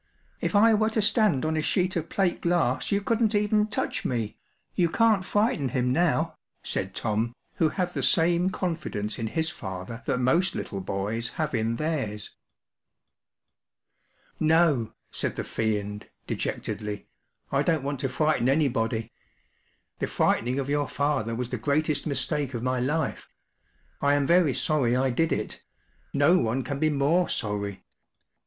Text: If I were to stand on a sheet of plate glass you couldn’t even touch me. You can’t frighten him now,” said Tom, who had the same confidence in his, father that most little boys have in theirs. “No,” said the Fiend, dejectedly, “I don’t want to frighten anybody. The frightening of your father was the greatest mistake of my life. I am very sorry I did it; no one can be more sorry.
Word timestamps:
If 0.39 0.55
I 0.55 0.73
were 0.73 0.89
to 0.89 0.99
stand 0.99 1.45
on 1.45 1.55
a 1.55 1.61
sheet 1.61 1.95
of 1.95 2.09
plate 2.09 2.41
glass 2.41 2.91
you 2.91 3.01
couldn’t 3.01 3.35
even 3.35 3.67
touch 3.67 4.03
me. 4.03 4.39
You 4.73 4.89
can’t 4.89 5.23
frighten 5.23 5.69
him 5.69 5.93
now,” 5.93 6.37
said 6.63 6.95
Tom, 6.95 7.35
who 7.57 7.69
had 7.69 7.93
the 7.93 8.01
same 8.01 8.49
confidence 8.49 9.19
in 9.19 9.27
his, 9.27 9.51
father 9.51 10.01
that 10.07 10.17
most 10.17 10.55
little 10.55 10.79
boys 10.81 11.29
have 11.37 11.53
in 11.53 11.75
theirs. 11.75 12.31
“No,” 14.55 14.93
said 15.11 15.35
the 15.35 15.43
Fiend, 15.43 16.09
dejectedly, 16.25 17.07
“I 17.51 17.61
don’t 17.61 17.83
want 17.83 17.99
to 17.99 18.09
frighten 18.09 18.49
anybody. 18.49 19.11
The 19.99 20.07
frightening 20.07 20.57
of 20.57 20.67
your 20.67 20.87
father 20.87 21.35
was 21.35 21.49
the 21.51 21.57
greatest 21.67 22.07
mistake 22.07 22.55
of 22.55 22.63
my 22.63 22.79
life. 22.79 23.27
I 24.01 24.15
am 24.15 24.25
very 24.25 24.55
sorry 24.55 24.95
I 24.95 25.11
did 25.11 25.31
it; 25.31 25.61
no 26.11 26.39
one 26.39 26.63
can 26.63 26.79
be 26.79 26.89
more 26.89 27.29
sorry. 27.29 27.83